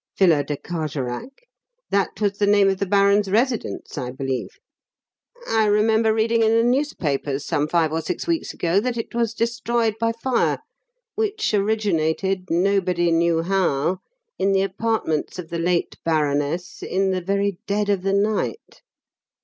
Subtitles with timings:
[0.17, 1.29] "Villa de Carjorac?
[1.91, 4.49] That was the name of the baron's residence, I believe.
[5.47, 9.35] I remember reading in the newspapers some five or six weeks ago that it was
[9.35, 10.57] destroyed by fire,
[11.13, 13.99] which originated nobody knew how
[14.39, 18.81] in the apartments of the late baroness in the very dead of the night.